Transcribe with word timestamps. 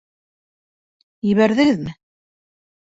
Ебәрҙегеҙме? 1.33 1.97